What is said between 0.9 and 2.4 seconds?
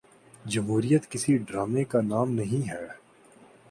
کسی ڈرامے کا نام